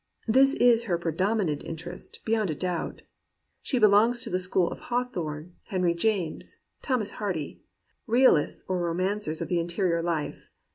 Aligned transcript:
This 0.27 0.55
is 0.55 0.85
her 0.85 0.97
predominant 0.97 1.63
interest, 1.63 2.25
beyond 2.25 2.49
a 2.49 2.55
doubt. 2.55 3.03
She 3.61 3.77
belongs 3.77 4.19
to 4.21 4.31
the 4.31 4.39
school 4.39 4.67
of 4.71 4.79
Hawthorne, 4.89 5.53
Henry 5.65 5.93
James, 5.93 6.57
Thomas 6.81 7.11
Hardy— 7.11 7.61
realists 8.17 8.65
or 8.67 8.79
ro 8.79 8.95
mancers 8.95 9.43
of 9.43 9.47
the 9.47 9.59
interior 9.59 10.01
life. 10.01 10.49